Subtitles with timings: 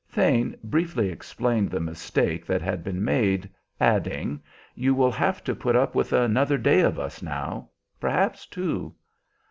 [0.07, 3.47] Thane briefly explained the mistake that had been made,
[3.79, 4.41] adding,
[4.73, 8.95] "You will have to put up with another day of us, now, perhaps two."